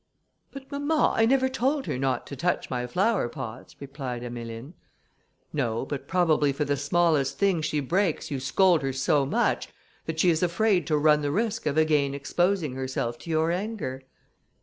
"But, 0.51 0.71
mamma, 0.71 1.13
I 1.15 1.27
never 1.27 1.47
told 1.47 1.85
her 1.85 1.99
not 1.99 2.25
to 2.25 2.35
touch 2.35 2.71
my 2.71 2.87
flowerpots," 2.87 3.75
replied 3.79 4.23
Emmeline. 4.23 4.73
"No; 5.53 5.85
but 5.85 6.07
probably 6.07 6.51
for 6.51 6.65
the 6.65 6.75
smallest 6.75 7.37
thing 7.37 7.61
she 7.61 7.79
breaks, 7.81 8.31
you 8.31 8.39
scold 8.39 8.81
her 8.81 8.93
so 8.93 9.27
much, 9.27 9.69
that 10.07 10.19
she 10.19 10.31
is 10.31 10.41
afraid 10.41 10.87
to 10.87 10.97
run 10.97 11.21
the 11.21 11.29
risk 11.29 11.67
of 11.67 11.77
again 11.77 12.15
exposing 12.15 12.73
herself 12.73 13.19
to 13.19 13.29
your 13.29 13.51
anger." 13.51 14.01